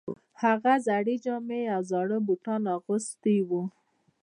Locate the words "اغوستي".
2.77-3.37